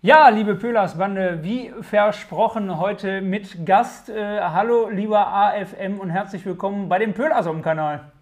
[0.00, 4.08] Ja, liebe Pölersbande, wie versprochen heute mit Gast.
[4.08, 8.12] Äh, hallo, lieber AFM und herzlich willkommen bei dem Pölersom-Kanal.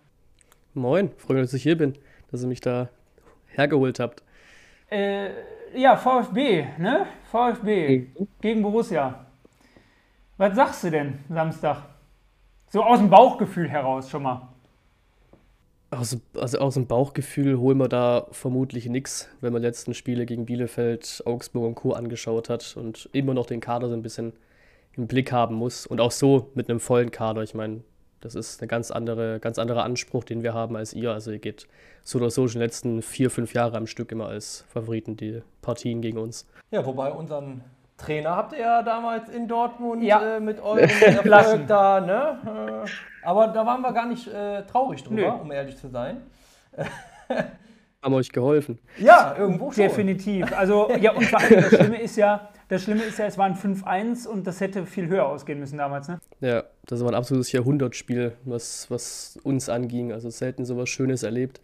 [0.73, 1.93] Moin, freue mich, dass ich hier bin,
[2.31, 2.89] dass ihr mich da
[3.49, 4.22] hergeholt habt.
[4.90, 5.29] Äh,
[5.75, 7.04] ja, VfB, ne?
[7.31, 8.29] VfB mhm.
[8.40, 9.27] gegen Borussia.
[10.38, 11.83] Was sagst du denn Samstag?
[12.69, 14.49] So aus dem Bauchgefühl heraus schon mal.
[15.91, 20.27] Aus, also aus dem Bauchgefühl holen wir da vermutlich nichts, wenn man die letzten Spiele
[20.27, 21.93] gegen Bielefeld, Augsburg und Co.
[21.93, 24.33] angeschaut hat und immer noch den Kader so ein bisschen
[24.97, 25.87] im Blick haben muss.
[25.87, 27.43] Und auch so mit einem vollen Kader.
[27.43, 27.83] Ich meine,
[28.21, 31.13] das ist ein ganz, andere, ganz anderer Anspruch, den wir haben als ihr.
[31.13, 31.69] Also ihr geht
[32.03, 35.43] so oder so schon die letzten vier, fünf Jahre am Stück immer als Favoriten die
[35.63, 36.49] Partien gegen uns.
[36.73, 37.63] Ja, wobei unseren
[37.97, 40.37] Trainer habt ihr ja damals in Dortmund ja.
[40.37, 42.85] äh, mit eurem Erfolg da, ne?
[42.85, 42.89] Äh,
[43.27, 45.43] aber da waren wir gar nicht äh, traurig drüber, Nö.
[45.43, 46.23] um ehrlich zu sein.
[48.02, 48.79] Haben euch geholfen.
[48.99, 49.82] Ja, irgendwo schon.
[49.82, 50.57] Definitiv.
[50.57, 53.54] Also, ja, und vor allem das Schlimme ist ja, das Schlimme ist ja, es waren
[53.54, 56.21] 5-1 und das hätte viel höher ausgehen müssen damals, ne?
[56.41, 60.13] Ja, das war ein absolutes Jahrhundertspiel, was, was uns anging.
[60.13, 61.60] Also selten so was Schönes erlebt.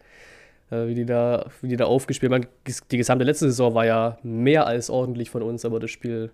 [0.73, 2.47] Äh, wie die da, wie die da aufgespielt haben.
[2.91, 6.31] Die gesamte letzte Saison war ja mehr als ordentlich von uns, aber das Spiel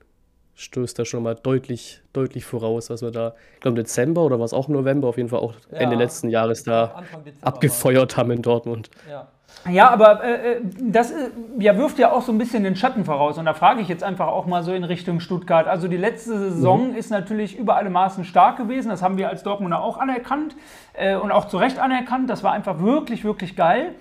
[0.59, 4.39] stößt da schon mal deutlich, deutlich voraus, was wir da, ich glaube im Dezember oder
[4.39, 7.01] war es auch im November, auf jeden Fall auch ja, Ende letzten Jahres da
[7.41, 8.89] abgefeuert haben in Dortmund.
[9.09, 9.27] Ja.
[9.69, 13.03] Ja, aber äh, äh das äh, ja, wirft ja auch so ein bisschen den Schatten
[13.03, 13.37] voraus.
[13.37, 15.67] Und da frage ich jetzt einfach auch mal so in Richtung Stuttgart.
[15.67, 16.95] Also die letzte Saison mhm.
[16.95, 18.89] ist natürlich über alle Maßen stark gewesen.
[18.89, 20.55] Das haben wir als Dortmunder auch anerkannt
[20.93, 22.29] äh, und auch zu Recht anerkannt.
[22.29, 23.95] Das war einfach wirklich, wirklich geil.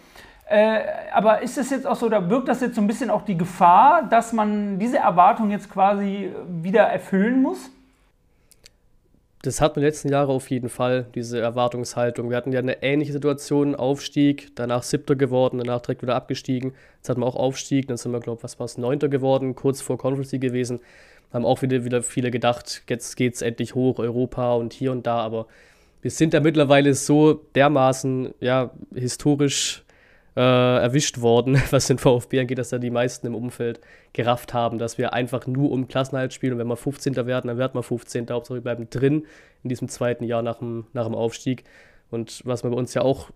[0.48, 0.80] Äh,
[1.12, 3.36] aber ist es jetzt auch so, da wirkt das jetzt so ein bisschen auch die
[3.36, 7.70] Gefahr, dass man diese Erwartung jetzt quasi wieder erfüllen muss?
[9.42, 12.30] Das hat in den letzten Jahren auf jeden Fall, diese Erwartungshaltung.
[12.30, 16.72] Wir hatten ja eine ähnliche Situation, Aufstieg, danach Siebter geworden, danach direkt wieder abgestiegen.
[16.96, 19.54] Jetzt hatten wir auch Aufstieg, dann sind wir, glaube ich, was war es, Neunter geworden,
[19.54, 20.80] kurz vor Conference League gewesen.
[21.30, 25.06] Haben auch wieder, wieder viele gedacht, jetzt geht es endlich hoch, Europa und hier und
[25.06, 25.46] da, aber
[26.00, 29.84] wir sind da mittlerweile so dermaßen, ja, historisch
[30.36, 33.80] äh, erwischt worden, was den VfB angeht, dass da die meisten im Umfeld
[34.12, 37.16] gerafft haben, dass wir einfach nur um Klassenhalt spielen und wenn wir 15.
[37.16, 38.26] werden, dann werden wir 15.
[38.30, 39.26] Hauptsache wir bleiben drin
[39.62, 41.64] in diesem zweiten Jahr nach dem, nach dem Aufstieg.
[42.10, 43.30] Und was man bei uns ja auch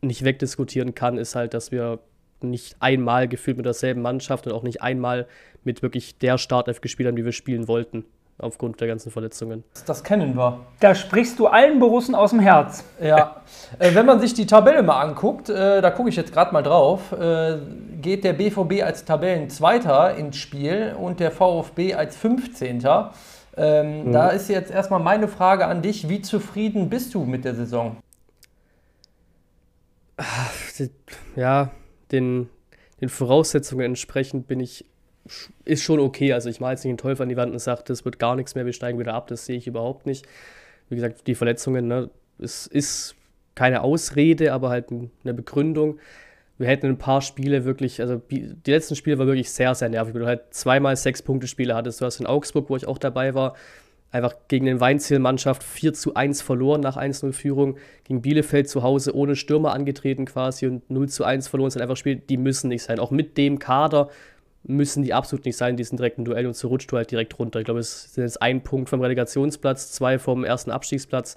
[0.00, 2.00] nicht wegdiskutieren kann, ist halt, dass wir
[2.40, 5.26] nicht einmal gefühlt mit derselben Mannschaft und auch nicht einmal
[5.64, 8.04] mit wirklich der Startelf gespielt haben, die wir spielen wollten
[8.38, 9.64] aufgrund der ganzen Verletzungen.
[9.86, 10.60] Das kennen wir.
[10.80, 12.84] Da sprichst du allen Borussen aus dem Herz.
[13.00, 13.42] Ja,
[13.78, 16.62] äh, wenn man sich die Tabelle mal anguckt, äh, da gucke ich jetzt gerade mal
[16.62, 17.58] drauf, äh,
[18.00, 22.84] geht der BVB als Tabellenzweiter ins Spiel und der VfB als 15.
[23.56, 24.12] Ähm, mhm.
[24.12, 27.96] Da ist jetzt erstmal meine Frage an dich, wie zufrieden bist du mit der Saison?
[31.36, 31.70] Ja,
[32.12, 32.48] den,
[33.00, 34.84] den Voraussetzungen entsprechend bin ich
[35.64, 36.32] ist schon okay.
[36.32, 38.36] Also ich mache jetzt nicht einen Teufel an die Wand und sage, das wird gar
[38.36, 39.26] nichts mehr, wir steigen wieder ab.
[39.28, 40.26] Das sehe ich überhaupt nicht.
[40.88, 43.14] Wie gesagt, die Verletzungen, ne, es ist
[43.54, 45.98] keine Ausrede, aber halt eine Begründung.
[46.58, 50.14] Wir hätten ein paar Spiele wirklich, also die letzten Spiele waren wirklich sehr, sehr nervig,
[50.14, 52.00] weil du halt zweimal sechs Punkte Spiele hattest.
[52.00, 53.54] Du hast in Augsburg, wo ich auch dabei war,
[54.10, 57.76] einfach gegen den Weinziel-Mannschaft 4 zu 1 verloren nach 1-0-Führung.
[58.04, 61.70] Gegen Bielefeld zu Hause ohne Stürmer angetreten quasi und 0 zu 1 verloren.
[61.70, 62.98] Sind einfach Spiele, die müssen nicht sein.
[62.98, 64.08] Auch mit dem Kader
[64.66, 67.60] müssen die absolut nicht sein, diesen direkten Duell und so rutscht du halt direkt runter.
[67.60, 71.36] Ich glaube, es sind jetzt ein Punkt vom Relegationsplatz, zwei vom ersten Abstiegsplatz.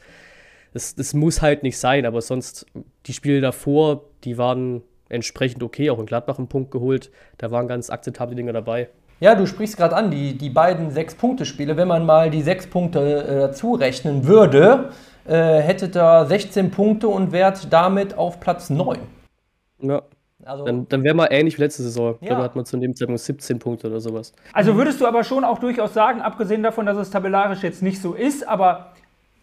[0.74, 2.66] Das, das muss halt nicht sein, aber sonst,
[3.06, 7.12] die Spiele davor, die waren entsprechend okay, auch in Gladbach einen Punkt geholt.
[7.38, 8.90] Da waren ganz akzeptable Dinge dabei.
[9.20, 11.76] Ja, du sprichst gerade an, die, die beiden Sechs-Punkte-Spiele.
[11.76, 14.92] Wenn man mal die sechs Punkte äh, dazu rechnen würde,
[15.28, 18.98] äh, hätte da 16 Punkte und wärt damit auf Platz 9.
[19.82, 20.04] Ja,
[20.50, 22.18] also dann, dann wäre mal ähnlich wie letzte Saison.
[22.22, 22.36] Ja.
[22.36, 24.34] Da hat man zu dem Zeitpunkt 17 Punkte oder sowas.
[24.52, 28.02] Also würdest du aber schon auch durchaus sagen, abgesehen davon, dass es tabellarisch jetzt nicht
[28.02, 28.94] so ist, aber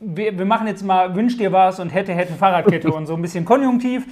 [0.00, 3.22] wir, wir machen jetzt mal Wünsch dir was und hätte, hätte Fahrradkette und so ein
[3.22, 4.04] bisschen konjunktiv.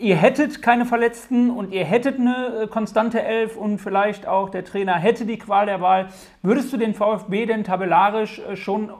[0.00, 4.64] Ihr hättet keine Verletzten und ihr hättet eine äh, konstante Elf und vielleicht auch der
[4.64, 6.08] Trainer hätte die Qual der Wahl.
[6.42, 8.90] Würdest du den VfB denn tabellarisch äh, schon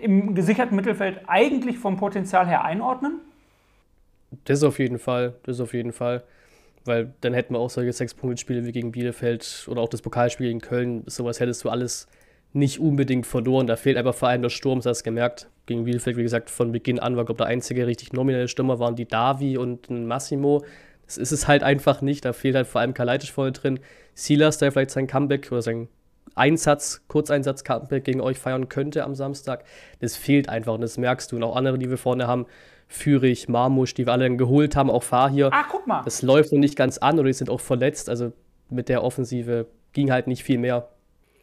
[0.00, 3.20] im gesicherten Mittelfeld eigentlich vom Potenzial her einordnen?
[4.44, 5.34] Das auf jeden Fall.
[5.42, 6.22] Das auf jeden Fall
[6.86, 10.60] weil dann hätten wir auch solche Sechs-Punkte-Spiele wie gegen Bielefeld oder auch das Pokalspiel gegen
[10.60, 11.02] Köln.
[11.06, 12.06] Sowas hättest du alles
[12.52, 13.66] nicht unbedingt verloren.
[13.66, 15.48] Da fehlt einfach vor allem der Sturm, das hast du gemerkt.
[15.66, 18.96] Gegen Bielefeld, wie gesagt, von Beginn an war, glaube der einzige richtig nominelle Stürmer waren
[18.96, 20.64] die Davi und ein Massimo.
[21.06, 22.24] Das ist es halt einfach nicht.
[22.24, 23.80] Da fehlt halt vor allem Kalajdzic vorne drin.
[24.14, 25.88] Silas, der vielleicht sein Comeback oder sein
[26.36, 29.64] Einsatz, Kurzeinsatz Comeback gegen euch feiern könnte am Samstag.
[30.00, 31.36] Das fehlt einfach und das merkst du.
[31.36, 32.46] Und auch andere, die wir vorne haben,
[32.88, 35.50] Fürich, Marmusch, die wir alle dann geholt haben, auch Fahr hier.
[35.52, 36.02] Ach, guck mal.
[36.04, 38.08] Das läuft noch nicht ganz an oder die sind auch verletzt.
[38.08, 38.32] Also
[38.70, 40.88] mit der Offensive ging halt nicht viel mehr.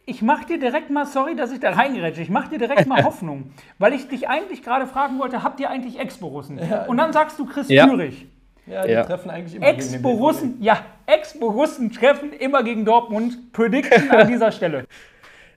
[0.06, 3.02] ich mache dir direkt mal, sorry, dass ich da reingerätsche, ich mache dir direkt mal
[3.08, 6.58] Hoffnung, weil ich dich eigentlich gerade fragen wollte, habt ihr eigentlich Ex-Borussen?
[6.58, 6.84] Ja.
[6.86, 7.88] Und dann sagst du Chris Ja.
[7.88, 8.26] Führig.
[8.66, 9.02] Ja, die Ja.
[9.04, 13.52] treffen eigentlich immer Ex-Borussen, ja, Ex-Borussen treffen immer gegen Dortmund.
[13.52, 14.86] Prediction an dieser Stelle.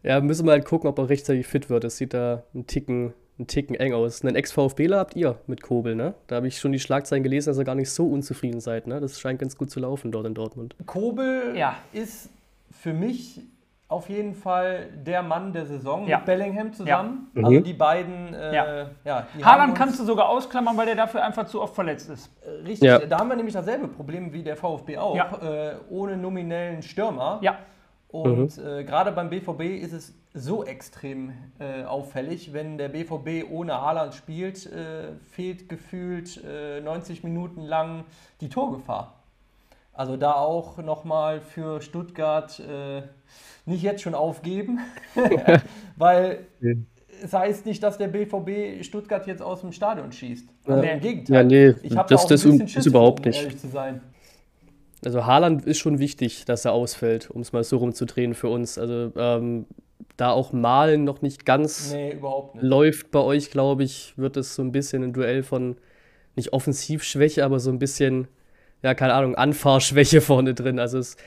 [0.04, 1.84] Ja, müssen wir halt gucken, ob er rechtzeitig fit wird.
[1.84, 4.24] Das sieht da einen Ticken, einen Ticken eng aus.
[4.24, 6.14] Einen Ex-VfBler habt ihr mit Kobel, ne?
[6.28, 9.00] Da habe ich schon die Schlagzeilen gelesen, dass ihr gar nicht so unzufrieden seid, ne?
[9.00, 10.76] Das scheint ganz gut zu laufen dort in Dortmund.
[10.86, 11.78] Kobel Ja.
[11.94, 12.30] ist
[12.72, 13.42] für mich
[13.90, 16.18] auf jeden Fall der Mann der Saison Ja.
[16.18, 17.32] mit Bellingham zusammen.
[17.36, 17.44] Ja.
[17.44, 17.64] Also Mhm.
[17.64, 18.86] die beiden, äh, Ja.
[19.06, 19.28] ja.
[19.44, 22.30] Haaland kannst du sogar ausklammern, weil der dafür einfach zu oft verletzt ist.
[22.66, 23.00] Richtig, Ja.
[23.00, 25.32] da haben wir nämlich dasselbe Problem wie der VfB auch, Ja.
[25.42, 27.40] äh, ohne nominellen Stürmer.
[27.42, 27.58] Ja,
[28.10, 33.82] Und äh, gerade beim BVB ist es so extrem äh, auffällig, wenn der BVB ohne
[33.82, 38.06] Haaland spielt, äh, fehlt gefühlt äh, 90 Minuten lang
[38.40, 39.14] die Torgefahr.
[39.98, 43.02] Also da auch nochmal für Stuttgart äh,
[43.66, 44.80] nicht jetzt schon aufgeben,
[45.98, 46.46] weil
[47.24, 50.48] es heißt nicht, dass der BVB Stuttgart jetzt aus dem Stadion schießt.
[50.66, 50.92] Also Ja.
[50.94, 51.36] Im Gegenteil.
[51.36, 53.60] Ja, nee, ich habe das- da auch das ein bisschen ist Schiss überhaupt um nicht.
[53.60, 54.02] zu sein.
[55.06, 58.78] Also Haaland ist schon wichtig, dass er ausfällt, um es mal so rumzudrehen für uns.
[58.78, 59.66] Also ähm,
[60.16, 62.24] da auch Malen noch nicht ganz Nee, nicht.
[62.62, 65.78] läuft bei euch, glaube ich, wird es so ein bisschen ein Duell von
[66.36, 68.28] nicht Offensivschwäche, aber so ein bisschen,
[68.88, 70.80] ja, keine Ahnung, Anfahrschwäche vorne drin.
[70.80, 71.18] Also es,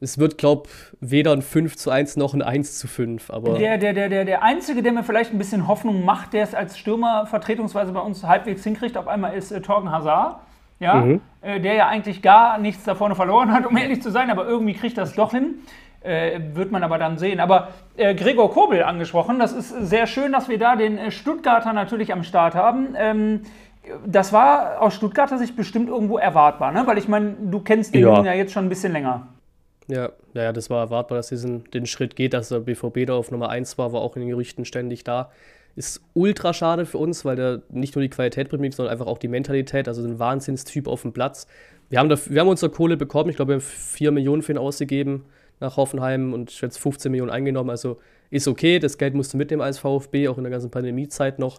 [0.00, 3.30] es wird, glaube ich, weder ein 5 zu 1 noch ein 1 zu 5.
[3.30, 6.44] Aber Der, der, der, der, der Einzige, der mir vielleicht ein bisschen Hoffnung macht, der
[6.44, 10.36] es als Stürmer vertretungsweise bei uns halbwegs hinkriegt, auf einmal ist äh, Torgen Hazard.
[10.78, 11.20] Ja, Mhm.
[11.42, 14.46] äh, der ja eigentlich gar nichts da vorne verloren hat, um ehrlich zu sein, aber
[14.46, 15.56] irgendwie kriegt das doch hin.
[16.02, 17.40] Äh, wird man aber dann sehen.
[17.40, 17.68] Aber
[17.98, 22.12] äh, Gregor Kobel angesprochen, das ist sehr schön, dass wir da den äh, Stuttgarter natürlich
[22.14, 22.94] am Start haben.
[22.96, 23.42] Ähm,
[24.06, 26.82] das war aus Stuttgarter Sicht bestimmt irgendwo erwartbar, ne?
[26.86, 28.14] weil ich meine, du kennst den Ja.
[28.14, 29.28] Jungen ja jetzt schon ein bisschen länger.
[29.88, 33.14] Ja, ja, ja, das war erwartbar, dass diesen den Schritt geht, dass der BVB da
[33.14, 35.30] auf Nummer 1 war, war auch in den Gerüchten ständig da.
[35.74, 39.18] Ist ultra schade für uns, weil der nicht nur die Qualität bringt, sondern einfach auch
[39.18, 41.46] die Mentalität, also ein Wahnsinnstyp auf dem Platz.
[41.88, 44.52] Wir haben, dafür, wir haben unsere Kohle bekommen, ich glaube, wir haben 4 Millionen für
[44.52, 45.24] ihn ausgegeben
[45.58, 47.98] nach Hoffenheim und jetzt 15 Millionen eingenommen, also
[48.30, 51.58] ist okay, das Geld musst du mitnehmen als VfB, auch in der ganzen Pandemiezeit noch.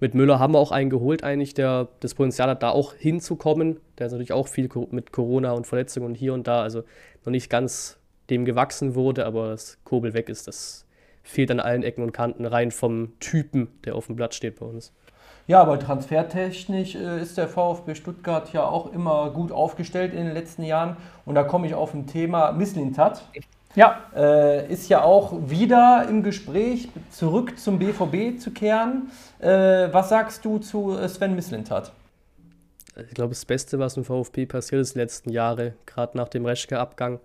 [0.00, 3.80] Mit Müller haben wir auch einen geholt, eigentlich, der das Potenzial hat, da auch hinzukommen.
[3.98, 6.84] Der ist natürlich auch viel mit Corona und Verletzungen und hier und da, also
[7.24, 7.98] noch nicht ganz
[8.30, 10.86] dem gewachsen wurde, aber das Kobel weg ist, das
[11.22, 14.66] fehlt an allen Ecken und Kanten rein vom Typen, der auf dem Blatt steht bei
[14.66, 14.92] uns.
[15.46, 20.34] Ja, aber transfertechnisch äh, ist der VfB Stuttgart ja auch immer gut aufgestellt in den
[20.34, 20.98] letzten Jahren.
[21.24, 23.26] Und da komme ich auf ein Thema Misslintat.
[23.74, 29.10] Ja, Äh, ist ja auch wieder im Gespräch, zurück zum BVB zu kehren.
[29.38, 31.92] Äh, was sagst du zu äh, Sven Misslintat?
[32.96, 36.44] Ich glaube, das Beste, was im VfB passiert ist die letzten Jahre, gerade nach dem
[36.44, 37.20] Reschke-Abgang,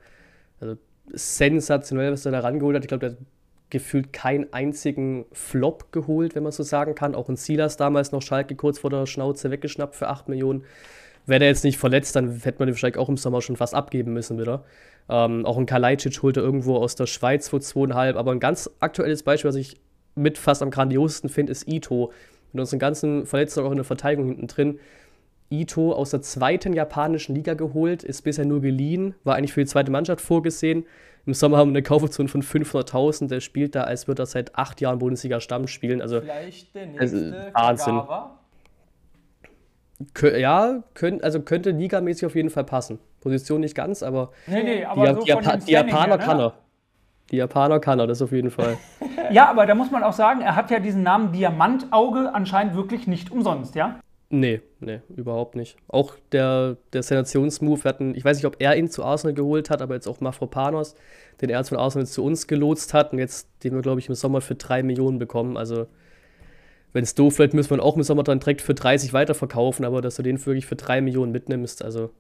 [0.60, 0.76] also
[1.12, 2.84] sensationell, was er da rangeholt hat.
[2.84, 3.26] Ich glaube, der hat
[3.72, 7.16] gefühlt keinen einzigen Flop geholt, wenn man so sagen kann.
[7.16, 10.64] Auch ein Silas damals noch Schalke kurz vor der Schnauze weggeschnappt für 8 Millionen.
[11.26, 13.74] Wäre der jetzt nicht verletzt, dann hätte man den wahrscheinlich auch im Sommer schon fast
[13.74, 14.64] abgeben müssen wieder.
[15.10, 18.16] Ähm, auch ein Kalajdzic holte irgendwo aus der Schweiz vor 2,5.
[18.16, 19.78] Aber ein ganz aktuelles Beispiel, was ich
[20.16, 22.12] mit fast am grandiosesten finde, ist Ito.
[22.52, 24.80] Mit unseren ganzen Verletzungen auch in der Verteidigung hinten drin.
[25.50, 29.68] Ito aus der zweiten japanischen Liga geholt, ist bisher nur geliehen, war eigentlich für die
[29.68, 30.86] zweite Mannschaft vorgesehen.
[31.26, 33.28] Im Sommer haben wir eine Kaufoption von 500.000.
[33.30, 36.02] Der spielt da, als würde er seit acht Jahren Bundesliga-Stamm spielen.
[36.02, 37.96] Also Vielleicht der Also, nächste Wahnsinn.
[37.96, 38.40] Kagawa?
[40.22, 43.00] Ja, könnt, also könnte ligamäßig auf jeden Fall passen.
[43.22, 46.24] Position nicht ganz, aber nee, nee, die, aber so die, Japa die Japaner her, ne?
[46.24, 46.54] kann er.
[47.32, 48.78] Die Japaner kann er, das auf jeden Fall.
[49.32, 53.08] Ja, aber da muss man auch sagen, er hat ja diesen Namen Diamantauge anscheinend wirklich
[53.08, 54.00] nicht umsonst, ja?
[54.30, 55.78] Nee, nee, überhaupt nicht.
[55.88, 59.70] Auch der, der Sensationsmove, wir hatten, ich weiß nicht, ob er ihn zu Arsenal geholt
[59.70, 60.96] hat, aber jetzt auch Mafropanos,
[61.40, 64.16] den er von Arsenal zu uns gelotst hat und jetzt, den wir, glaube ich, im
[64.16, 65.56] Sommer für 3 Millionen bekommen.
[65.56, 65.88] Also,
[66.94, 69.84] wenn es doof wird, müssen wir ihn auch im Sommer dann direkt für 30 weiterverkaufen,
[69.84, 72.12] aber dass du den wirklich für 3 Millionen mitnimmst, also,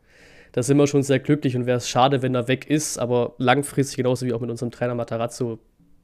[0.51, 3.33] da sind wir schon sehr glücklich und wäre es schade, wenn er weg ist, aber
[3.37, 5.59] langfristig, genauso wie auch mit unserem Trainer Matarazzo,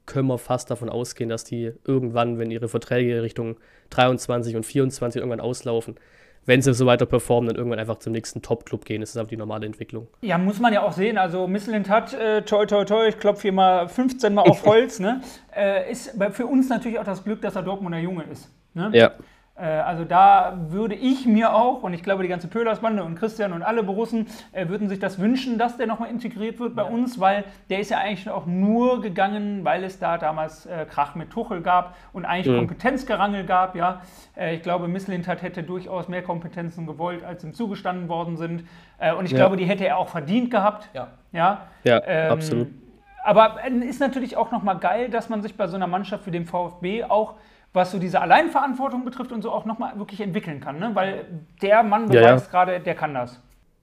[0.06, 3.56] können wir fast davon ausgehen, dass die irgendwann, wenn ihre Verträge Richtung
[3.90, 5.96] 23 und 24 irgendwann auslaufen,
[6.46, 9.02] wenn sie so weiter performen, dann irgendwann einfach zum nächsten Top-Club gehen.
[9.02, 10.08] Das ist aber die normale Entwicklung.
[10.22, 11.18] Ja, muss man ja auch sehen.
[11.18, 14.98] Also Missland hat, äh, toi, toi, toi, ich klopfe hier mal 15 Mal auf Holz,
[14.98, 15.20] ne?
[15.54, 18.50] Äh, ist für uns natürlich auch das Glück, dass er Dortmunder Junge ist.
[18.74, 18.90] Ne?
[18.92, 19.10] Ja.
[19.56, 23.52] Äh, also da würde ich mir auch, und ich glaube die ganze Pölersbande und Christian
[23.52, 27.20] und alle Borussen äh, würden sich das wünschen, dass der nochmal integriert wird bei uns,
[27.20, 31.30] weil der ist ja eigentlich auch nur gegangen, weil es da damals äh, Krach mit
[31.30, 33.74] Tuchel gab und eigentlich Kompetenzgerangel gab.
[33.76, 34.00] Ja,
[34.36, 38.64] äh, Ich glaube, Misslintat hätte durchaus mehr Kompetenzen gewollt, als ihm zugestanden worden sind.
[38.98, 39.38] Äh, und ich Ja.
[39.38, 40.88] glaube, die hätte er auch verdient gehabt.
[40.94, 41.08] Ja.
[41.32, 42.68] Ja, Ja, Ähm, absolut.
[43.24, 46.30] Aber äh, ist natürlich auch nochmal geil, dass man sich bei so einer Mannschaft wie
[46.30, 47.34] dem VfB auch,
[47.72, 50.78] was so diese Alleinverantwortung betrifft und so, auch nochmal wirklich entwickeln kann.
[50.78, 50.90] Ne?
[50.94, 51.24] Weil
[51.62, 52.40] der Mann beweist ja, ja.
[52.50, 53.40] gerade, der kann das.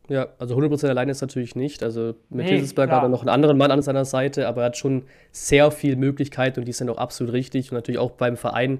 [0.10, 1.84] Ja, also 100% alleine ist natürlich nicht.
[1.84, 4.68] Also mit nee, Hitzelsberg hat er noch einen anderen Mann an seiner Seite, aber er
[4.68, 8.38] hat schon sehr viel Möglichkeiten und die sind auch absolut richtig und natürlich auch beim
[8.38, 8.80] Verein,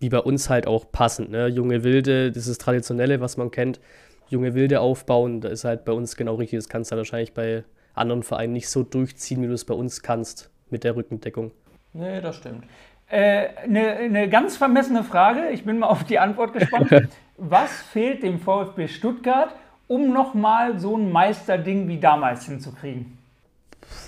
[0.00, 1.30] wie bei uns halt auch passend.
[1.30, 1.46] Ne?
[1.48, 3.80] Junge Wilde, das ist Traditionelle, was man kennt.
[4.28, 6.58] Junge Wilde aufbauen, da ist halt bei uns genau richtig.
[6.58, 10.02] Das kannst du wahrscheinlich bei anderen Vereinen nicht so durchziehen, wie du es bei uns
[10.02, 11.50] kannst mit der Rückendeckung.
[11.92, 12.64] Nee, das stimmt.
[13.12, 16.90] Eine äh, ne ganz vermessene Frage, ich bin mal auf die Antwort gespannt.
[17.36, 19.54] Was fehlt dem VfB Stuttgart,
[19.86, 23.18] um nochmal so ein Meisterding wie damals hinzukriegen?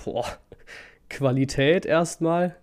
[0.04, 0.24] Boah.
[1.10, 2.56] Qualität erstmal.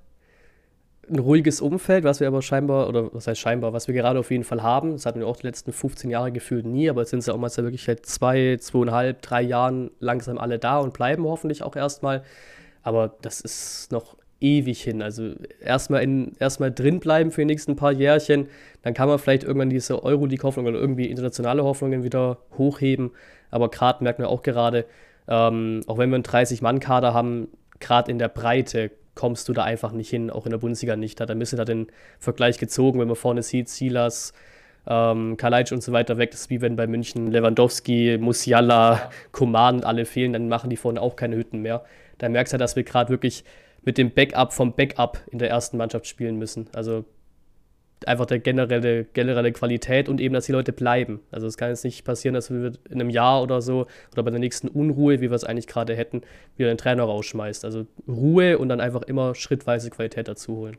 [1.08, 4.32] Ein ruhiges Umfeld, was wir aber scheinbar, oder was heißt scheinbar, was wir gerade auf
[4.32, 4.94] jeden Fall haben.
[4.94, 7.38] Das hatten wir auch die letzten 15 Jahre gefühlt nie, aber jetzt sind sie auch
[7.38, 12.24] mal wirklich seit zwei, zweieinhalb, drei Jahren langsam alle da und bleiben hoffentlich auch erstmal.
[12.82, 15.02] Aber das ist noch ewig hin.
[15.02, 15.34] Also
[15.64, 16.06] erstmal,
[16.40, 18.48] erstmal drin bleiben für die nächsten paar Jährchen,
[18.82, 23.12] dann kann man vielleicht irgendwann diese Euroleague-Hoffnung oder irgendwie internationale Hoffnungen wieder hochheben.
[23.52, 24.86] Aber gerade merken wir auch gerade,
[25.28, 27.48] ähm, auch wenn wir einen 30-Mann-Kader haben,
[27.80, 31.20] gerade in der Breite kommst du da einfach nicht hin, auch in der Bundesliga nicht.
[31.20, 31.88] Da hat ein bisschen da den
[32.20, 34.34] Vergleich gezogen, wenn man vorne sieht, Silas,
[34.88, 36.32] ähm, Kalajdzic und so weiter weg.
[36.32, 41.02] Das ist wie wenn bei München Lewandowski, Musiala, Koman alle fehlen, dann machen die vorne
[41.02, 41.84] auch keine Hütten mehr.
[42.18, 43.44] Da merkst du dass wir gerade wirklich
[43.84, 46.70] mit dem Backup vom Backup in der ersten Mannschaft spielen müssen.
[46.74, 47.06] Also
[48.06, 51.20] einfach der generelle, generelle Qualität und eben, dass die Leute bleiben.
[51.32, 54.32] Also es kann jetzt nicht passieren, dass wir in einem Jahr oder so oder bei
[54.32, 56.22] der nächsten Unruhe, wie wir es eigentlich gerade hätten,
[56.58, 57.66] wieder den Trainer rausschmeißt.
[57.66, 60.78] Also Ruhe und dann einfach immer schrittweise Qualität dazu holen.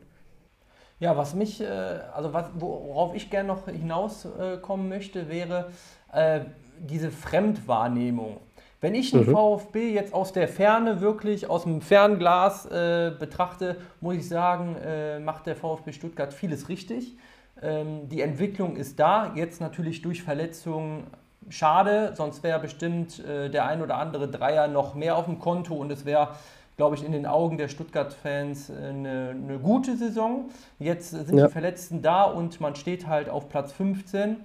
[0.99, 5.71] Ja, was mich, äh, also was, worauf ich gerne noch hinauskommen möchte, wäre
[6.13, 6.41] äh,
[6.79, 8.37] diese Fremdwahrnehmung.
[8.83, 9.31] Wenn ich den mhm.
[9.31, 15.21] VfB jetzt aus der Ferne wirklich, aus dem Fernglas äh, betrachte, muss ich sagen, äh,
[15.21, 17.15] macht der VfB Stuttgart vieles richtig.
[17.61, 21.07] Ähm, die Entwicklung ist da, jetzt natürlich durch Verletzungen
[21.47, 25.75] schade, sonst wäre bestimmt äh, der ein oder andere Dreier noch mehr auf dem Konto
[25.75, 26.31] und es wäre,
[26.75, 30.49] glaube ich, in den Augen der Stuttgart-Fans eine, eine, gute Saison.
[30.77, 31.47] Jetzt sind ja.
[31.47, 34.35] die Verletzten da und man steht halt auf Platz 15.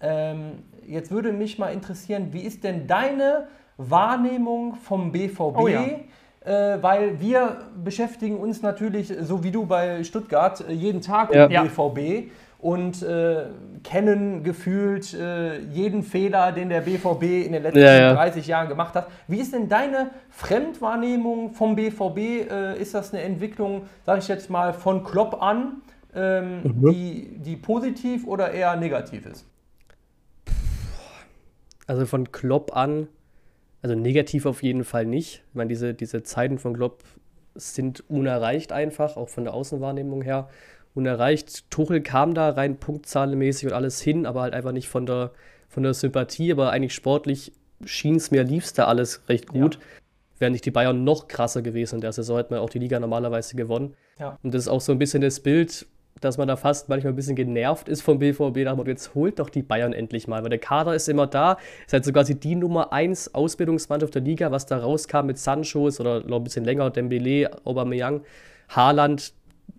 [0.00, 3.48] Ähm, jetzt würde mich mal interessieren, wie ist denn deine
[3.90, 5.56] Wahrnehmung vom BVB.
[5.56, 5.84] Oh ja.
[6.44, 11.46] Äh, weil wir beschäftigen uns natürlich, so wie du bei Stuttgart, äh, jeden Tag ja.
[11.46, 13.46] mit BVB und äh,
[13.82, 18.14] kennen gefühlt äh, jeden Fehler, den der BVB in den letzten ja, ja.
[18.14, 19.08] 30 Jahren gemacht hat.
[19.26, 22.18] Wie ist denn deine Fremdwahrnehmung vom BVB?
[22.18, 25.82] Äh, ist das eine Entwicklung, sage ich jetzt mal, von Klopp an,
[26.14, 26.90] ähm, mhm.
[26.90, 29.44] die, die positiv oder eher negativ ist?
[31.88, 33.08] Also von Klopp an
[33.82, 35.42] also negativ auf jeden Fall nicht.
[35.48, 37.02] Ich meine, diese, diese Zeiten von Klopp
[37.54, 40.48] sind unerreicht einfach, auch von der Außenwahrnehmung her.
[40.94, 41.70] Unerreicht.
[41.70, 45.32] Tuchel kam da rein punktzahlenmäßig und alles hin, aber halt einfach nicht von der,
[45.68, 47.52] von der Sympathie, aber eigentlich sportlich
[47.84, 49.74] schien es mir liebst da alles recht gut.
[49.74, 49.80] Ja.
[50.38, 53.00] Wären nicht die Bayern noch krasser gewesen in der Saison, hätten wir auch die Liga
[53.00, 53.94] normalerweise gewonnen.
[54.18, 54.38] Ja.
[54.42, 55.86] Und das ist auch so ein bisschen das Bild,
[56.20, 58.64] dass man da fast manchmal ein bisschen genervt ist vom BVB.
[58.64, 61.56] Da jetzt holt doch die Bayern endlich mal, weil der Kader ist immer da.
[61.84, 66.00] Ist halt so quasi die Nummer 1 Ausbildungsmannschaft der Liga, was da rauskam mit Sanchos
[66.00, 68.22] oder noch ein bisschen länger, Dembele, Aubameyang,
[68.68, 69.32] Haaland.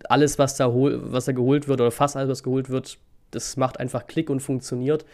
[0.10, 2.98] Alles, was da, was da geholt wird oder fast alles, was geholt wird,
[3.32, 5.06] das macht einfach Klick und funktioniert.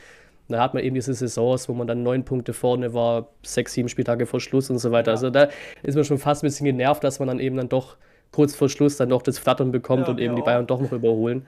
[0.48, 3.88] Da hat man eben diese Saisons, wo man dann neun Punkte vorne war, sechs, sieben
[3.88, 5.12] Spieltage vor Schluss und so weiter.
[5.12, 5.16] Ja.
[5.16, 5.50] Also da
[5.84, 7.98] ist man schon fast ein bisschen genervt, dass man dann eben dann doch
[8.32, 10.92] kurz vor Schluss dann noch das Flattern bekommt ja, und eben die Bayern doch noch
[10.92, 11.46] überholen.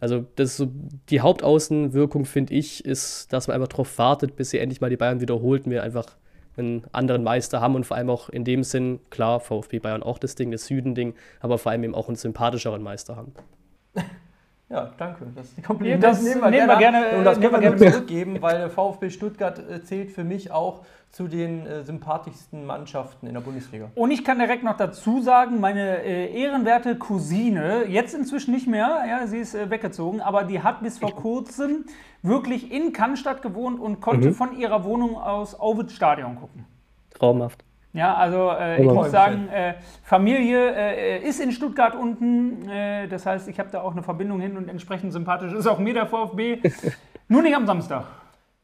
[0.00, 0.68] Also das so,
[1.10, 4.96] die Hauptaußenwirkung, finde ich, ist, dass man einfach darauf wartet, bis sie endlich mal die
[4.96, 6.16] Bayern wiederholt und wir einfach
[6.56, 10.18] einen anderen Meister haben und vor allem auch in dem Sinn, klar, VfB Bayern auch
[10.18, 13.32] das Ding, das Süden-Ding, aber vor allem eben auch einen sympathischeren Meister haben.
[14.70, 15.26] Ja, danke.
[15.34, 18.40] Das, die Komplimente das nehmen wir, nehmen gerne, gerne, und das können wir gerne zurückgeben,
[18.40, 23.34] weil der VfB Stuttgart äh, zählt für mich auch zu den äh, sympathischsten Mannschaften in
[23.34, 23.90] der Bundesliga.
[23.96, 29.02] Und ich kann direkt noch dazu sagen, meine äh, ehrenwerte Cousine, jetzt inzwischen nicht mehr,
[29.08, 31.86] ja, sie ist äh, weggezogen, aber die hat bis vor kurzem
[32.22, 34.34] wirklich in Cannstatt gewohnt und konnte mhm.
[34.34, 36.64] von ihrer Wohnung aus Ovid Stadion gucken.
[37.12, 37.64] Traumhaft.
[37.92, 42.68] Ja, also äh, ich muss sagen, äh, Familie äh, ist in Stuttgart unten.
[42.68, 45.78] Äh, das heißt, ich habe da auch eine Verbindung hin und entsprechend sympathisch ist auch
[45.78, 46.58] mir der VfB.
[47.28, 48.04] Nur nicht am Samstag.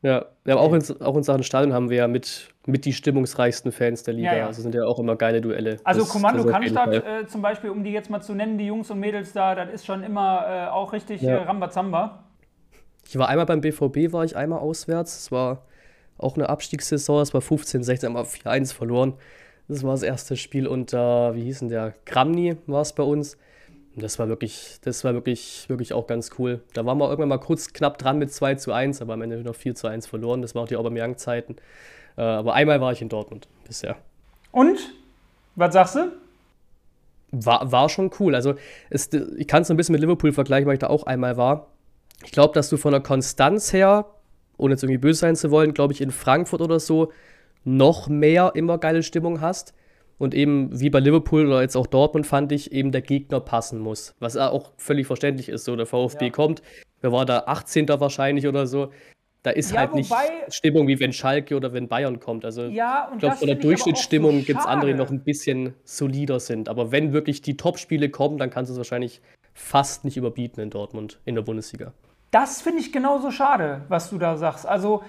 [0.02, 3.72] Ja, haben auch in, auch in Sachen Stadion haben wir ja mit, mit die stimmungsreichsten
[3.72, 4.32] Fans der Liga.
[4.32, 4.46] Ja, ja.
[4.46, 5.78] Also sind ja auch immer geile Duelle.
[5.82, 8.66] Also das, Kommando das Cannstatt äh, zum Beispiel, um die jetzt mal zu nennen, die
[8.66, 11.42] Jungs und Mädels da, das ist schon immer äh, auch richtig ja.
[11.42, 12.22] Rambazamba.
[13.08, 15.18] Ich war einmal beim BVB, war ich einmal auswärts.
[15.18, 15.62] Es war
[16.18, 19.14] auch eine Abstiegssaison, es war 15, 16, haben wir 4-1 verloren.
[19.68, 21.94] Das war das erste Spiel unter, wie hieß denn der?
[22.04, 23.36] Gramny war es bei uns.
[23.94, 26.60] Und das war wirklich, das war wirklich, wirklich auch ganz cool.
[26.74, 29.38] Da waren wir irgendwann mal kurz knapp dran mit 2 zu 1, aber am Ende
[29.38, 30.42] noch 4 zu 1 verloren.
[30.42, 31.56] Das war auch die Aubameyang-Zeiten.
[32.16, 33.96] Äh, aber einmal war ich in Dortmund bisher.
[34.52, 34.78] Und?
[35.56, 36.12] Was sagst du?
[37.32, 38.34] War, war schon cool.
[38.34, 38.54] Also
[38.90, 41.68] es, ich kann es ein bisschen mit Liverpool vergleichen, weil ich da auch einmal war.
[42.24, 44.06] Ich glaube, dass du von der Konstanz her,
[44.56, 47.12] ohne jetzt irgendwie böse sein zu wollen, glaube ich, in Frankfurt oder so
[47.64, 49.74] noch mehr immer geile Stimmung hast.
[50.18, 53.80] Und eben wie bei Liverpool oder jetzt auch Dortmund fand ich, eben der Gegner passen
[53.80, 54.14] muss.
[54.18, 55.64] Was auch völlig verständlich ist.
[55.64, 56.30] So, der VfB ja.
[56.30, 56.62] kommt,
[57.02, 57.88] wer war da 18.
[57.88, 58.90] wahrscheinlich oder so.
[59.42, 60.12] Da ist ja, halt nicht
[60.48, 62.44] Stimmung wie wenn Schalke oder wenn Bayern kommt.
[62.44, 65.74] Also ja, ich glaube, von der Durchschnittsstimmung so gibt es andere, die noch ein bisschen
[65.84, 66.68] solider sind.
[66.68, 69.20] Aber wenn wirklich die Top-Spiele kommen, dann kannst du es wahrscheinlich
[69.54, 71.92] fast nicht überbieten in Dortmund in der Bundesliga.
[72.36, 74.66] Das finde ich genauso schade, was du da sagst.
[74.66, 75.02] Also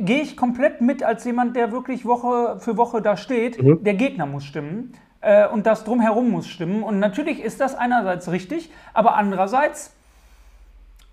[0.00, 3.62] gehe ich komplett mit als jemand, der wirklich Woche für Woche da steht.
[3.62, 3.84] Mhm.
[3.84, 6.82] Der Gegner muss stimmen äh, und das drumherum muss stimmen.
[6.82, 9.94] Und natürlich ist das einerseits richtig, aber andererseits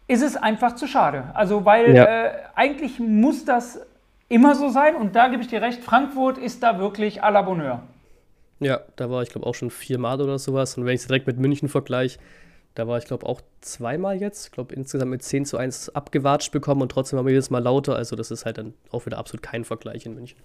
[0.08, 1.26] ist es einfach zu schade.
[1.34, 2.06] Also, weil ja.
[2.06, 3.86] äh, eigentlich muss das
[4.30, 7.42] immer so sein und da gebe ich dir recht, Frankfurt ist da wirklich à la
[7.42, 7.84] Bonheur.
[8.62, 10.78] Ja, da war ich glaube auch schon viermal oder sowas.
[10.78, 12.18] Und wenn ich es direkt mit München vergleiche,
[12.76, 14.48] da war ich, glaube auch zweimal jetzt.
[14.48, 17.60] Ich glaube, insgesamt mit 10 zu 1 abgewatscht bekommen und trotzdem waren wir jedes Mal
[17.60, 17.96] lauter.
[17.96, 20.38] Also, das ist halt dann auch wieder absolut kein Vergleich in München.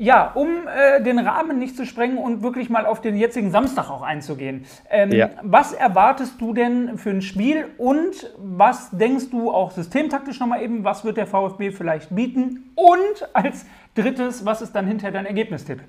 [0.00, 3.90] Ja, um äh, den Rahmen nicht zu sprengen und wirklich mal auf den jetzigen Samstag
[3.90, 4.64] auch einzugehen.
[4.90, 5.30] Ähm, ja.
[5.42, 10.84] Was erwartest du denn für ein Spiel und was denkst du auch systemtaktisch nochmal eben,
[10.84, 12.70] was wird der VfB vielleicht bieten?
[12.76, 13.66] Und als
[13.96, 15.80] drittes, was ist dann hinterher dein Ergebnistipp?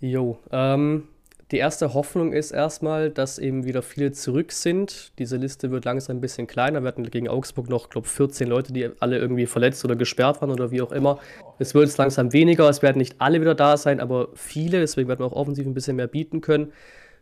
[0.00, 1.08] Jo, ähm,
[1.52, 5.12] die erste Hoffnung ist erstmal, dass eben wieder viele zurück sind.
[5.18, 6.82] Diese Liste wird langsam ein bisschen kleiner.
[6.82, 10.40] Wir hatten gegen Augsburg noch, glaube ich, 14 Leute, die alle irgendwie verletzt oder gesperrt
[10.40, 11.18] waren oder wie auch immer.
[11.58, 12.70] Es wird jetzt langsam weniger.
[12.70, 14.80] Es werden nicht alle wieder da sein, aber viele.
[14.80, 16.72] Deswegen werden wir auch offensiv ein bisschen mehr bieten können.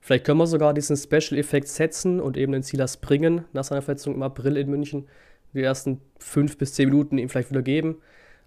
[0.01, 4.15] Vielleicht können wir sogar diesen Special-Effekt setzen und eben den Silas bringen nach seiner Verletzung
[4.15, 5.09] im April in München.
[5.55, 7.97] Die ersten fünf bis zehn Minuten ihm vielleicht wieder geben.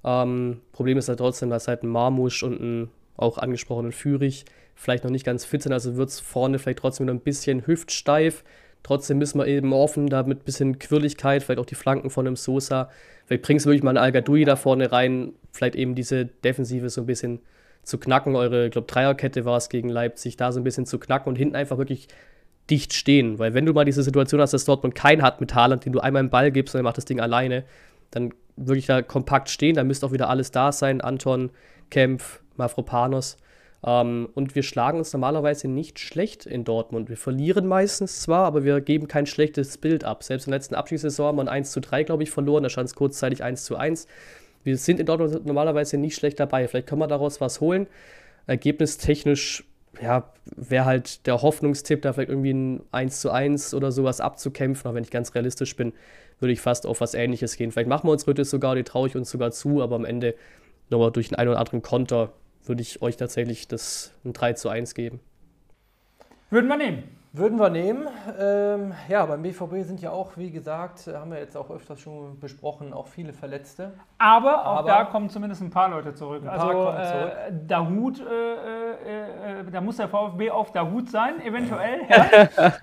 [0.06, 5.04] Ähm, Problem ist halt trotzdem, dass halt ein Marmusch und ein auch angesprochenen Führig vielleicht
[5.04, 8.44] noch nicht ganz fit sind, also wird es vorne vielleicht trotzdem wieder ein bisschen hüftsteif.
[8.84, 12.28] Trotzdem müssen wir eben offen, da mit ein bisschen Quirligkeit, vielleicht auch die Flanken von
[12.28, 12.90] einem Sosa.
[13.26, 17.02] Vielleicht bringst du wirklich mal einen Al da vorne rein, vielleicht eben diese Defensive so
[17.02, 17.40] ein bisschen
[17.84, 18.36] zu knacken.
[18.36, 21.38] Eure, ich glaube, Dreierkette war es gegen Leipzig, da so ein bisschen zu knacken und
[21.38, 22.10] hinten einfach wirklich
[22.70, 23.40] dicht stehen.
[23.40, 26.00] Weil wenn du mal diese Situation hast, dass Dortmund keinen hat mit Haaland, den du
[26.00, 27.64] einmal im Ball gibst und er macht das Ding alleine,
[28.12, 31.02] dann wirklich da kompakt stehen, dann müsste auch wieder alles da sein.
[31.02, 31.52] Anton,
[31.90, 33.38] Kempf, Mafropanos.
[33.86, 37.10] Ähm, und wir schlagen uns normalerweise nicht schlecht in Dortmund.
[37.10, 40.24] Wir verlieren meistens zwar, aber wir geben kein schlechtes Bild ab.
[40.24, 42.64] Selbst in der letzten Abschiedssaison haben wir ein 1 zu 3, glaube ich, verloren.
[42.64, 44.08] Da stand es kurzzeitig 1 zu 1.
[44.64, 46.68] Wir sind in Dortmund normalerweise nicht schlecht dabei.
[46.68, 47.88] Vielleicht können wir daraus was holen.
[48.48, 49.66] Ergebnistechnisch
[50.02, 54.88] ja, wäre halt der Hoffnungstipp, da vielleicht irgendwie ein 1 zu 1 oder sowas abzukämpfen.
[54.88, 55.94] Aber wenn ich ganz realistisch bin,
[56.40, 57.72] würde ich fast auf was Ähnliches gehen.
[57.72, 60.36] Vielleicht machen wir uns heute sogar, die traue ich uns sogar zu, aber am Ende
[60.90, 62.34] nochmal durch einen, einen oder anderen Konter
[62.66, 65.20] würde ich euch tatsächlich das ein 3 zu 1 geben.
[66.50, 67.04] Würden wir nehmen.
[67.36, 68.08] Würden wir nehmen.
[68.40, 72.40] Ähm, ja, beim BVB sind ja auch, wie gesagt, haben wir jetzt auch öfters schon
[72.40, 73.94] besprochen, auch viele Verletzte.
[74.20, 76.44] Aber auch Aber da kommen zumindest ein paar Leute zurück.
[76.48, 76.96] also zurück.
[76.96, 82.02] Äh, Dahut, äh, äh, äh, da muss der VfB auf Dahut sein, eventuell.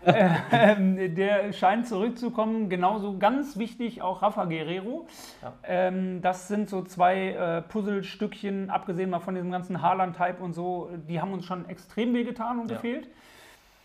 [0.05, 0.37] Ja.
[0.51, 2.69] Ähm, der scheint zurückzukommen.
[2.69, 5.07] Genauso ganz wichtig auch Rafa Guerrero.
[5.43, 5.53] Ja.
[5.63, 10.91] Ähm, das sind so zwei äh, Puzzlestückchen, abgesehen mal von diesem ganzen Haaland-Type und so,
[11.09, 13.09] die haben uns schon extrem wehgetan und gefehlt.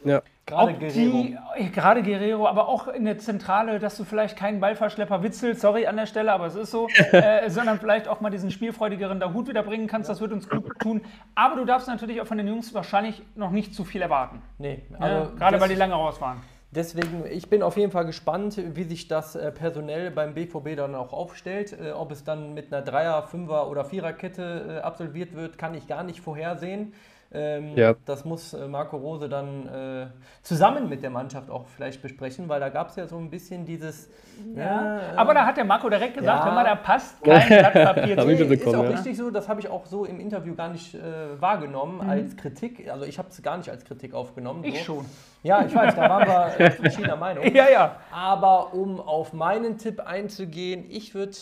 [0.03, 0.21] Ja.
[0.45, 1.23] Gerade Guerrero.
[1.23, 5.61] Die, äh, gerade Guerrero, aber auch in der Zentrale, dass du vielleicht keinen Ballverschlepper witzelst,
[5.61, 9.33] sorry an der Stelle, aber es ist so, äh, sondern vielleicht auch mal diesen spielfreudigeren
[9.33, 11.01] Hut wieder bringen kannst, das wird uns gut tun.
[11.33, 14.41] Aber du darfst natürlich auch von den Jungs wahrscheinlich noch nicht zu viel erwarten.
[14.59, 16.41] Nee, also ja, gerade weil die lange raus waren.
[16.75, 20.93] Deswegen, ich bin auf jeden Fall gespannt, wie sich das äh, personell beim BVB dann
[20.93, 21.73] auch aufstellt.
[21.79, 25.87] Äh, ob es dann mit einer Dreier-, Fünfer- oder Viererkette äh, absolviert wird, kann ich
[25.87, 26.93] gar nicht vorhersehen.
[27.31, 27.95] Ähm, ja.
[28.05, 30.07] Das muss äh, Marco Rose dann äh,
[30.41, 33.65] zusammen mit der Mannschaft auch vielleicht besprechen, weil da gab es ja so ein bisschen
[33.65, 34.09] dieses.
[34.55, 34.63] Ja.
[34.63, 36.47] ja äh, Aber da hat der Marco direkt gesagt, ja.
[36.47, 38.25] wenn man da passt, kein Blatt Papier.
[38.25, 41.41] nee, ist auch richtig so, das habe ich auch so im Interview gar nicht äh,
[41.41, 42.09] wahrgenommen mhm.
[42.09, 42.89] als Kritik.
[42.89, 44.63] Also ich habe es gar nicht als Kritik aufgenommen.
[44.63, 44.95] Ich so.
[44.95, 45.05] schon.
[45.43, 47.43] Ja, ich weiß, da waren wir äh, verschiedener Meinung.
[47.53, 47.97] Ja, ja.
[48.11, 51.35] Aber um auf meinen Tipp einzugehen, ich würde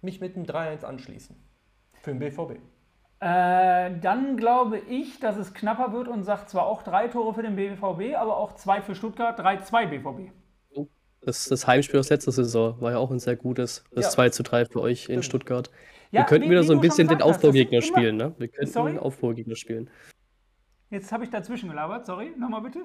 [0.00, 1.36] mich mit einem 3-1 anschließen.
[2.02, 2.71] Für den BVB.
[3.24, 7.42] Äh, dann glaube ich, dass es knapper wird und sagt zwar auch drei Tore für
[7.42, 10.32] den BVB, aber auch zwei für Stuttgart, 3-2 BVB.
[11.24, 13.84] Das, das Heimspiel aus letzter Saison war ja auch ein sehr gutes.
[13.94, 14.10] Das Ja.
[14.10, 15.70] 2 zu 3 für euch in Stuttgart.
[16.10, 18.34] Ja, wir könnten wie- wieder wie so ein bisschen den Aufbaugegner spielen, ne?
[18.38, 18.90] Wir könnten Sorry?
[18.90, 19.88] den Aufbaugegner spielen.
[20.90, 22.80] Jetzt habe ich dazwischen gelabert, sorry, nochmal bitte.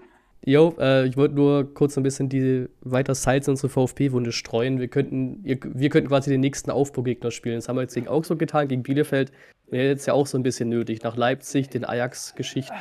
[0.45, 4.79] Jo, äh, ich wollte nur kurz ein bisschen die weiter Salz in unsere VfB-Wunde streuen.
[4.79, 7.55] Wir könnten, wir könnten quasi den nächsten Aufbaugegner spielen.
[7.55, 9.31] Das haben wir jetzt gegen Augsburg getan, gegen Bielefeld.
[9.69, 11.03] Wäre jetzt ja auch so ein bisschen nötig.
[11.03, 12.75] Nach Leipzig, den Ajax-Geschichten.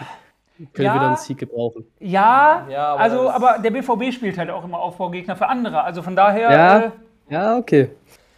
[0.73, 0.95] Können Ja.
[0.95, 1.85] wir dann einen Sieg gebrauchen.
[2.01, 5.83] Ja, Ja, aber also, aber der BVB spielt halt auch immer Aufbaugegner für andere.
[5.85, 6.79] Also von daher, Ja.
[6.79, 6.91] äh,
[7.29, 7.91] Ja, okay.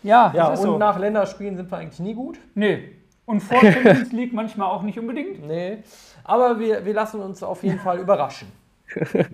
[0.03, 0.79] ja, Ja, das und ist so.
[0.79, 2.39] nach Länderspielen sind wir eigentlich nie gut.
[2.55, 2.91] Nee.
[3.27, 5.47] Und vor Champions League manchmal auch nicht unbedingt.
[5.47, 5.79] Nee.
[6.25, 8.49] Aber wir, wir lassen uns auf jeden Fall überraschen.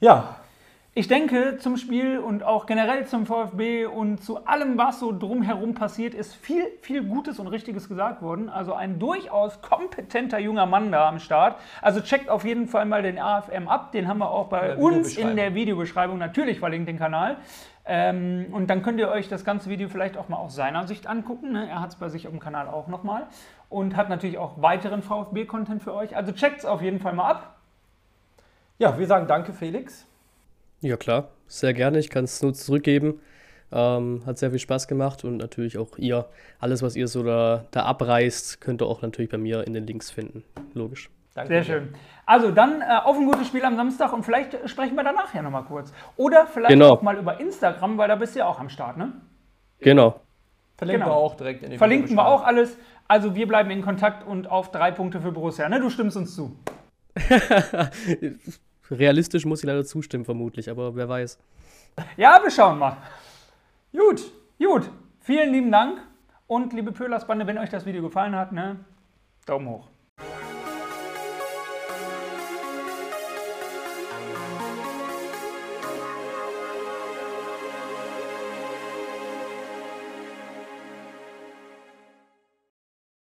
[0.00, 0.36] Ja,
[0.92, 5.72] Ich denke, zum Spiel und auch generell zum VfB und zu allem, was so drumherum
[5.72, 8.48] passiert, ist viel, viel Gutes und Richtiges gesagt worden.
[8.48, 11.60] Also ein durchaus kompetenter junger Mann da am Start.
[11.80, 13.92] Also checkt auf jeden Fall mal den AFM ab.
[13.92, 17.36] Den haben wir auch bei uns in der Videobeschreibung natürlich verlinkt, den Kanal.
[17.84, 21.06] Ähm, und dann könnt ihr euch das ganze Video vielleicht auch mal aus seiner Sicht
[21.06, 21.52] angucken.
[21.52, 21.68] Ne?
[21.68, 23.28] Er hat es bei sich auf dem Kanal auch nochmal.
[23.68, 26.16] Und hat natürlich auch weiteren VfB-Content für euch.
[26.16, 27.58] Also checkt es auf jeden Fall mal ab.
[28.78, 30.09] ja, wir sagen danke, Felix.
[30.80, 31.28] Ja, klar.
[31.46, 31.98] Sehr gerne.
[31.98, 33.20] Ich kann es nur zurückgeben.
[33.72, 36.26] Ähm, hat sehr viel Spaß gemacht und natürlich auch ihr.
[36.58, 39.86] Alles, was ihr so da, da abreißt, könnt ihr auch natürlich bei mir in den
[39.86, 40.42] Links finden.
[40.74, 41.08] Logisch.
[41.34, 41.94] Danke Sehr schön.
[42.26, 45.32] Also dann äh, auf ein gutes Spiel am Samstag und vielleicht äh, sprechen wir danach
[45.32, 45.92] ja nochmal kurz.
[46.16, 46.90] Oder vielleicht Genau.
[46.94, 49.12] auch mal über Instagram, weil da bist du ja auch am Start, ne?
[49.78, 50.20] Genau.
[50.76, 51.12] Verlinken Genau.
[51.14, 52.76] wir auch direkt in den Verlinken wir auch alles.
[53.06, 55.78] Also wir bleiben in Kontakt und auf drei Punkte für Borussia, ne?
[55.78, 56.56] Du stimmst uns zu.
[58.90, 61.38] Realistisch muss ich leider zustimmen, vermutlich, aber wer weiß.
[62.16, 62.96] Ja, wir schauen mal.
[63.92, 64.22] Gut.
[64.62, 66.02] Gut, vielen lieben Dank
[66.46, 68.76] und liebe Pölersbande, wenn euch das Video gefallen hat, ne?
[69.46, 69.88] Daumen hoch.